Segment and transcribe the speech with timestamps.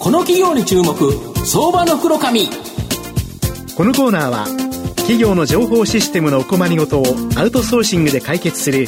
[0.00, 0.94] この企業に注目
[1.44, 2.48] 相場の袋紙
[3.76, 4.46] このコーナーは
[4.96, 7.04] 企業の情報システムのお困りごとを
[7.36, 8.86] アウトソーシングで解決する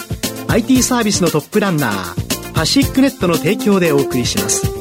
[0.48, 4.71] IT サービスのトップランナーパシックネットの提供でお送りします。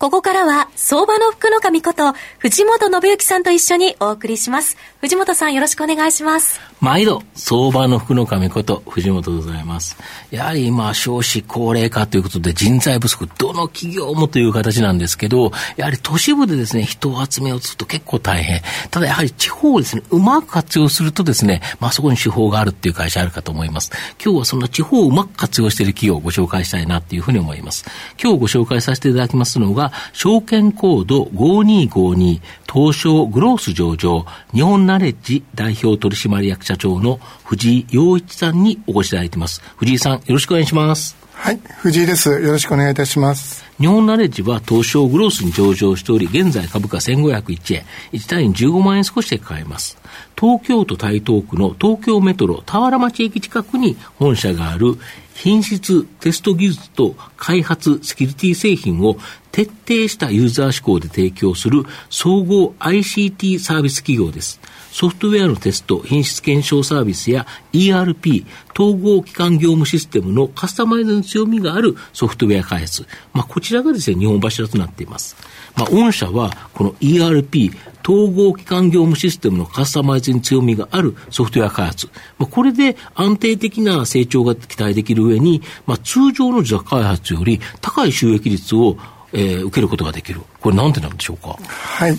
[0.00, 4.78] ここからは、相場の福の神こと、藤本信之さんと一緒にお送りします。
[5.02, 6.58] 藤本さんよろしくお願いします。
[6.80, 9.98] 毎度、相場の福の神こと、藤本でございます。
[10.30, 18.62] やはり今、少子高齢化ということで人材不足、どの企業もという形なんですけど、やはり都市部でですね、人を集めようとすると結構大変。
[18.90, 23.90] ただやはり地方をですね、うまく活用するとですね、まあそこに手法があるっていう会社あるかと思います。
[24.24, 27.84] 今日はその地方をうまく活用している企業をご紹介したいなっていうふうに思います。
[28.18, 32.40] 今日ご紹介させていただきますのが、証券コード5252
[32.72, 39.62] 東証グロース上場日本ナレッジ代表取締役社長の藤井洋一さんにお越しいただいています。
[39.76, 41.16] 藤井さん、よろしくお願いします。
[41.32, 42.28] はい、藤井です。
[42.28, 43.64] よろしくお願いいたします。
[43.80, 49.96] 日本ナレッジは東証グロースに上場しており、現在株価1501円、1単位15万円少しで買えます。
[50.38, 54.98] 東京都台東区の東京メトロ田原町駅近くに本社がある
[55.42, 59.16] 品質、テスト技術と開発、セキュリティ製品を
[59.52, 64.60] 徹底したユーザー志向で提供する総合 ICT サービス企業です。
[64.92, 68.44] ソフトウェアのテスト、品質検証サービスや ERP、
[68.78, 73.06] 統合機関業務システムのカスタマイズの強みがあるソフトウェア開発。
[73.32, 75.36] まあ、こちらがですね、日本柱となっています。
[75.80, 77.72] まあ、御社は、この ERP、
[78.06, 82.08] 統合機関業務システムのカスタマイズに強みがあるソフトウェア開発。
[82.38, 88.96] まあ、これで安定的な成長が期待できる上に、まあ、通常の自社開発より高い収益率を、
[89.32, 90.40] えー、受けることができる。
[90.60, 91.56] これなんでなんでしょうか？
[91.62, 92.18] はい。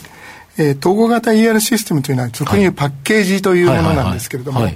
[0.57, 4.67] えー、統合型 ER システムというのは、俗に言うパッケージというものなんですけれども、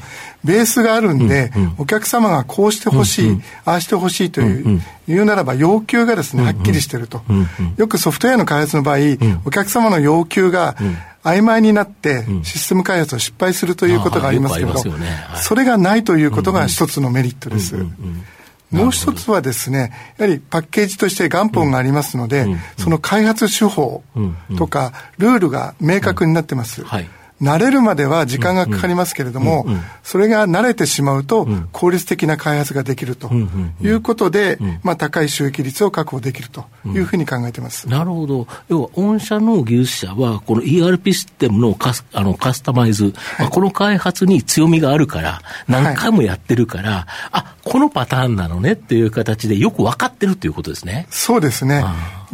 [0.44, 7.24] ベースがあるんで、うんうん、お客様がこうしてほしい、うんうん、ああしてほしいという、うんうん、言うならば要求がですね、はっきりしてると。
[7.30, 10.76] うんうん、よくソフトウェアの開発の場合、うん、お客様の要求が、
[11.24, 14.76] 曖昧になってシステム開発を失敗するということがありますけど、
[15.38, 17.76] それがないということが一つのメリットです。
[18.76, 24.04] もう一つはですね、やはりパッケージとして元本がありますので、うんうん、その開発手法
[24.58, 26.84] とか、ルールが明確になってます。
[26.84, 27.10] はい
[27.42, 29.66] 慣れるまでは時間がかかりますけれども、
[30.04, 33.30] それが慣れてしまうと、効率的な開発ができると。
[33.82, 37.90] いうことで、まあ、高い収益率を確保できるというふうに考えてます。
[37.90, 38.48] なるほど。
[38.70, 51.08] 要は、御社の技術者は、この ERP システムのカスあのカスタマイズ、はい、この開発に強みがあるから、何回もやってるから、はい、あ、このパターンなのねっていう形でよく分かってるということですね。
[51.10, 51.84] そうですね。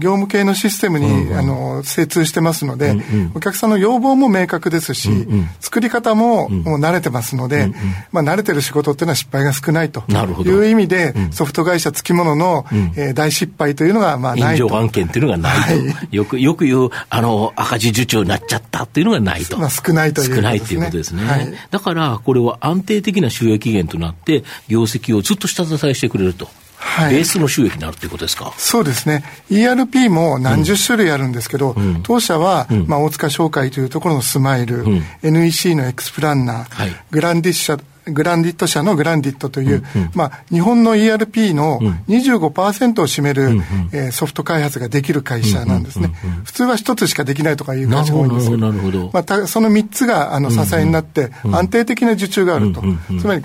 [0.02, 7.74] 業務系のシステムに、うんうん、あの精通してますので、うんうん、お客さんの要望も明確ですし、うんうん、作り方ももう慣れてますので、うんうん、
[8.12, 10.04] まあ、慣れてる仕事っていうのは失敗が少ないと
[10.44, 14.76] いう意味で、ソフト会社つきものの、うん、えー、大失敗というのがまあないと。
[14.76, 15.86] 案件っていうのがないと。
[15.86, 19.58] はい、よく、よく言う、あの、赤字受注になっちゃったっていうのがないと。
[19.58, 21.24] まあ、少ないという、ね、少ないことですね。
[21.24, 26.50] はい、だから、これは安定的な収益源となって、業績をずっと下支えしてくれると。
[26.84, 28.54] はい、ベースの収益になるということですか？
[28.58, 29.24] そうですね。
[29.50, 43.62] ERP も何十種類あるんですけど、うん、当社は、うん、まあ、大塚商会というところのスマイル、うん、NEC のエクスプランナー、はい、グランディッシャ、グランディット社のグランディットという、うんうん、まあ、日本の ERP の25%を占める、うんうん、
[43.94, 46.12] えー、ソフト開発ができる会社なんですね。
[46.44, 52.82] 普通は一つしかできないとかいう会社が多いんですけど、まあ、その三つがあの支えになって、安定的な受注があると。
[53.20, 53.44] つまり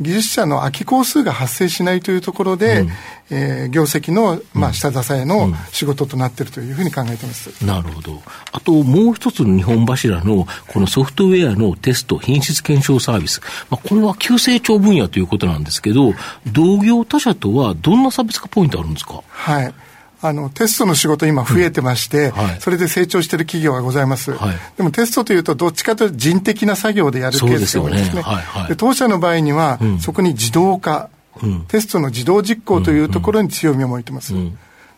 [0.00, 2.90] 技術者の空き工数が発生しないというところで、うん、
[3.30, 8.22] えー、業績の、まあ、下支えの仕事となっているというふうに考えてます、うん、なるほど。
[8.52, 13.40] あと、もう一つの日本柱の、このソフトウェアのテスト、品質検証サービス。
[13.70, 16.14] まあ、これは急成長分野ということなんですけど、
[16.46, 19.22] 同業他社とはどんな差別化ポイントあるんですか？
[19.28, 19.74] はい。
[20.20, 22.32] あの、テストの仕事今増えてまして、うん。
[22.32, 28.10] はい、それで成長している企業がございます、はい、でもテストというと、どっちかというと人的な作業でやるケースが多いですね。
[28.10, 28.22] で、ね。
[28.22, 31.08] はいはい、当社の場合には、うん、そこに自動化、
[31.42, 34.34] うん、テストの自動実行というところに強みを持ってます。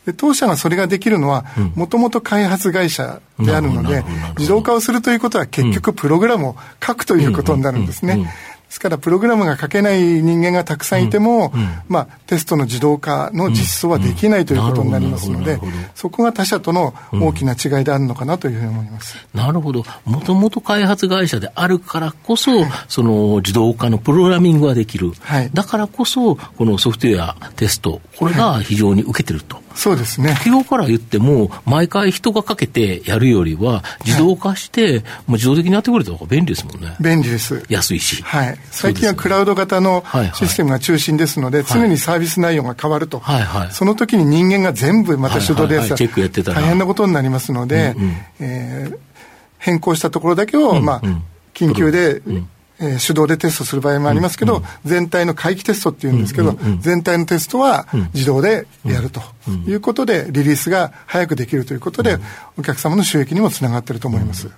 [0.06, 1.44] で当社がそれができるのは、
[1.74, 4.02] もともと開発会社であるので、
[4.38, 8.32] 自動化をするということは結局プログラムを書くということになるんですね。
[8.70, 15.58] ですから、プログラムが書けない人間がたくさんいても、うんうん、まあ、テストの自動化の実装はできないということになりますので、
[15.96, 19.16] そこが他社との大きな違いであるのかなというふうに思います。
[19.34, 19.84] なるほど。
[20.04, 25.10] もともと開発会社であるからこそ、はい、その自動化のプログラミングができる。
[25.18, 29.56] はい、だからこそ、このソフトウェアテスト、これが非常に受けてると。
[29.56, 30.34] はいそうですね。
[30.34, 36.96] 企業から言っても、毎回人がかけてやるよりは、自動化して、はい、もう自動的にやってくれた方が便利ですもんね。
[37.00, 37.64] 便利です。
[37.68, 38.22] 安いし。
[38.22, 38.58] はい。
[38.70, 43.18] 最近はクラウド型のシステムが中心ですので、常にサービス内容が変わると。
[43.20, 43.68] はいはい。
[43.72, 48.98] その時に人間が全部また手動でやったら、大変なことになりますので、うんうん、えー、
[49.58, 51.02] 変更したところだけを、まあ、
[51.54, 52.48] 緊急で、うん
[52.80, 54.62] えー、手動でテストする場合もありますけど、うん。
[54.62, 59.20] うん、全体の回帰テストっていうんですけど、うんうんうん、全体のテストは自動でやると
[59.66, 62.18] いうことで、リリースが早くできるということで、
[62.58, 64.50] お客様の収益にもつながっていると思います。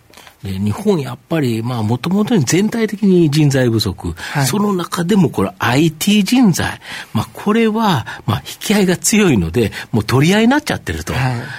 [0.42, 6.80] で日本やっぱり、まあ、もともとに全体的に人材不足、はい、その中でもこれ IT 人材、
[7.12, 11.12] まあ、これは、まあ、引き合いが強いので、もう取り合いになっちゃってると。
[11.12, 11.18] は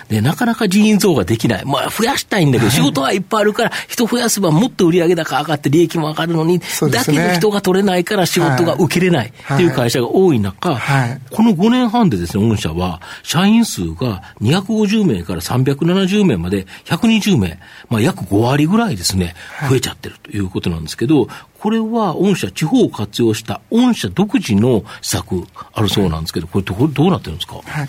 [0.09, 1.65] い、で、なかなか人員増ができない。
[1.65, 19.35] まあ、増やしたいんだけど、仕事はいっぱいあるから、人増やせばもっと売上高上がって利益も上がるのに、ね、だけど人が取れないから仕事が受けれないっていう会社が多い中、はい、この5年半でですね、御社は、社員数が250名から370名まで120名、まあ、約5割ぐらいですね、
[19.69, 21.27] 増えちゃってるということなんですけど、
[21.63, 27.87] これは御社、地方を活用した御社独自の施策あるそうなんですけど、これどうなってるんですか、はい。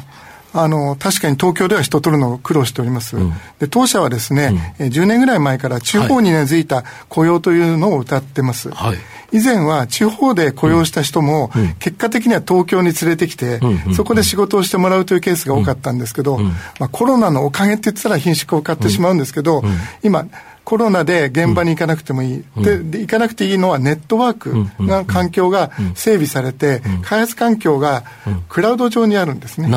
[0.52, 3.16] あの、確かに東京では人取るのを苦労しております。
[3.16, 8.70] うん、で、当社はですね、うん、10年ぐらい前から地方に根付いた雇用というのを歌ってます。
[8.70, 8.98] はい、
[9.32, 11.50] 以前は地方で雇用した人も、
[11.80, 13.58] 結果的には東京に連れてきて、
[13.96, 16.38] そこで仕事をしてもらうというケースが多かったんですけど、
[16.78, 19.64] まあ、コロナのおかげって言ったら品種を買ってしまうんですけど、
[20.04, 20.26] 今、
[20.64, 28.04] コロナで現場に行かなくてもいい、うん、でで行かなくていいのはネットワークが、環境が整備されて、開発環境が
[28.48, 29.68] クラウド上にあるんですね。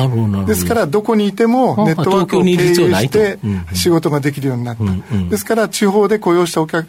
[0.46, 3.38] ですから、どこにいてもネットワークを経由して
[3.74, 4.84] 仕事ができるようになった。
[5.30, 6.88] ですから、地方で雇用したお客、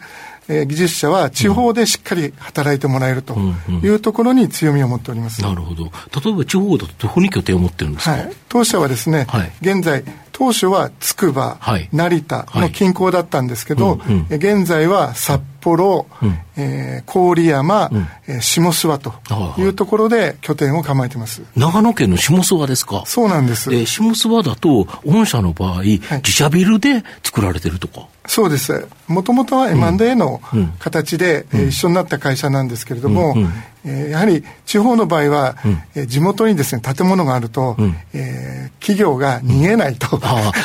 [0.50, 3.38] えー、技術者は地方でしっかり働いてもらえると
[3.82, 5.40] いうところに強みを持っております。
[5.42, 5.84] なるほど。
[5.84, 10.02] 例えば地方だとどこに拠点を持ってるんですか、はい、当社はですね、はい、現在、
[10.32, 11.58] 当初はつくば、
[11.92, 21.42] 成田の近郊だったんですけど、はいうんうん、現在は札幌、うん、えー、郡山、うん、えー、下諏訪というところで拠点を構えてます。
[21.56, 23.02] 長野県の下諏訪ですか？
[23.06, 23.72] そうなんです。
[23.72, 28.08] えー、下諏訪だと、御社の場合、はい、自社ビルで作られてるとか？
[28.26, 28.86] そうです。
[29.08, 30.40] もともとは M&A の
[30.78, 33.44] 形で、うん、えー、一緒になった会社なんですけれども、うん。
[33.44, 33.52] うん。
[33.82, 38.49] えー、やはり地方の場合は、うん、えー、地元にですね建物があると、うん、えー、
[38.80, 40.20] 企業が逃げないと、うん、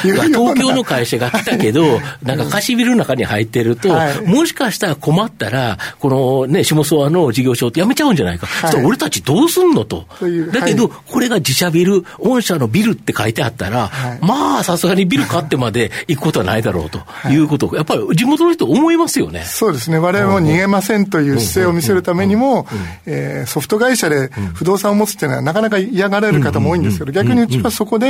[0.05, 10.05] 東京の会社が来たけど、 なんか貸しビルの中に入ってると、はい、もしかしたら困ったら、このね、下諏訪の事業所ってやめちゃうんじゃないか、はい、俺たちどうすんのと、
[10.51, 16.99] だけど、はい、これが自社ビル、御社のビルって書いてあったら、はい、まあ、さすがにビル買ってまで行くことはないだろうと。
[17.29, 17.35] い。
[17.35, 17.67] うこと。
[17.67, 19.43] を、やっぱり地元の人、思いますよね。
[19.45, 22.67] そうですね、我々も逃げませんという姿勢を見せるためにも、
[23.05, 28.04] えー、ソフト会社で不動産を持つっていうのはなかなか嫌がられる方も多いんですけど、逆にうちはそこで、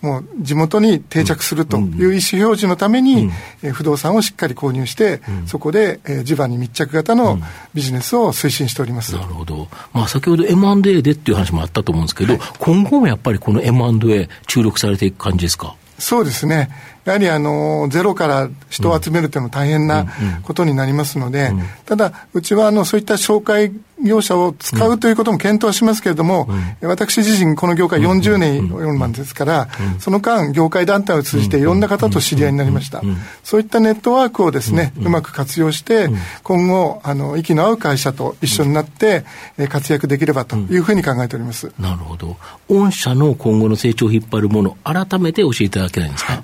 [0.00, 3.30] もう地元に定着するという意思表示のために、
[3.62, 7.38] え不動産をしっかり購入して、そこで、え地場に密着型の
[7.74, 9.14] ビジネスを推進しております。
[9.14, 9.68] なるほど。
[9.92, 15.74] まあ先ほど M&A でっていう話もあったと思うんですけど、はい、今後もやっぱりこの M&A 注力されていく感じですか？
[15.98, 16.70] そうですね。
[17.10, 20.06] やはりあのゼロから人を集めるというのは大変な
[20.42, 21.52] ことになりますので、
[21.86, 23.72] ただ、うちはあのそういった紹介
[24.02, 26.48] 業者を使うということも検討はしますけれども、
[26.80, 29.68] 私自身、この業界40年4万ですから、
[29.98, 33.02] その間、業界団体を通じていろんな方と知り合いになりました。
[33.44, 36.08] そういったネットワークをですね、うまく活用して、
[36.42, 39.24] 今後、あの息の合う会社と一緒になって
[39.68, 41.70] 活躍できればというふうに考えております。
[41.78, 42.36] なるほど。
[42.68, 46.32] 御社の今後の成長を引っ張るもの、改めて教えていただけないんですか？
[46.32, 46.42] はい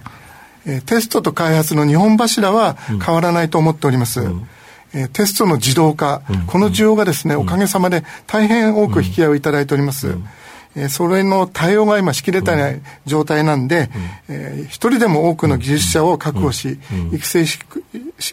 [0.67, 4.21] えテストと開発の日本柱は変わらないと思っております。
[4.21, 4.49] うん。
[4.95, 10.17] えテストの自動化、うん、この需要がですね、おかげさまで大変多く引き合いをいただいております。
[10.77, 13.89] えそれの対応が今しきれてない状態なんで、
[14.29, 16.79] えー、一人でも多くの技術者を確保し、
[17.13, 17.59] 育成し、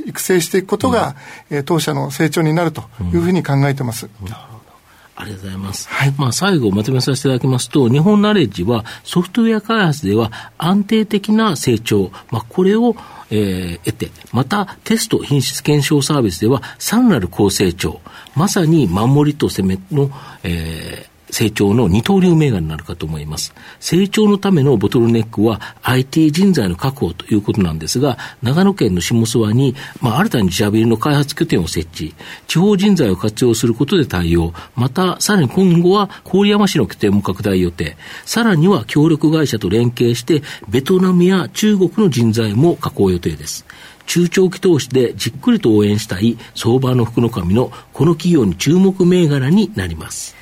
[0.06, 1.16] 育成していくことが、
[1.50, 4.10] えー、当社の成長になるというふうに考えてます。
[5.16, 5.90] ありがとうございます。
[5.90, 6.14] はい。
[6.18, 12.96] まあ、最後まとめさせていただきますと、日本ナレッジはソフトウェア開発では安定的な成長、まあ、これを
[13.36, 18.00] えー、得て、またテスト品質検証サービスではさらなる高成長、
[18.36, 20.12] まさに守りと攻めの、
[20.44, 23.56] えー、成長の二刀流銘柄になるかと思います。
[23.80, 32.14] 成長のためのボトルネックは IT 人材の確保ということなんですが、長野県の下諏訪に、まあ、新たに自社ビルの開発拠点を設置、
[32.48, 43.66] 地方人材を活用することで対応、また、さらに今後は郡山市の拠点も拡大予定、さらには協力会社と連携して、ベトナムや中国の人材も確保予定です。
[44.06, 50.36] 中長期投資でじっくりと応援したい相場の福の神のこの企業に注目銘柄になります。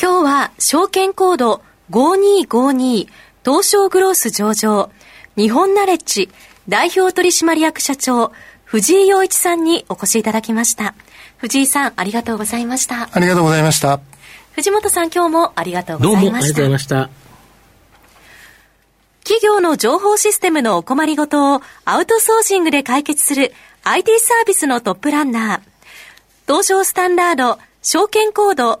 [0.00, 3.08] 今日は証券コード5252
[3.44, 4.90] 東証グロース上場、
[5.36, 6.30] 日本ナレッジ
[6.68, 8.30] 代表取締役社長、
[8.62, 10.94] 藤井洋一さんにお越しいただきました。
[11.38, 13.08] 藤井さん、ありがとうございました。
[13.10, 14.00] ありがとうございました。
[14.52, 16.22] 藤本さん、今日もありがとうございました。
[16.22, 17.10] どうもありがとうございました。
[19.24, 23.52] 企業の情報システムのお困りごとをアウトソーシングで解決する
[23.82, 25.60] IT サービスのトップランナー。
[26.46, 28.80] 東証スタンダード証券コード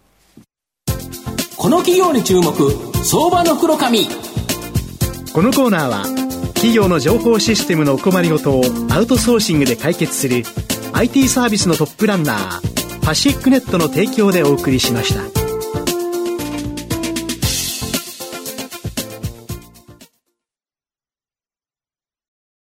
[1.61, 2.71] この企業に注目、
[3.05, 4.07] 相場の黒髪。
[5.31, 6.03] このコーナーは
[6.55, 10.41] 企業の情報システムのお困りごとをアウトソーシングで解決する
[10.93, 15.40] IT サービスのトップランナーパシックネットの提供でお送りしました。